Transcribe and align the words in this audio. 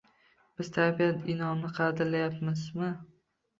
Biz 0.61 0.71
tabiat 0.77 1.29
in’omini 1.35 1.71
qadrlayapmizmi?! 1.77 2.93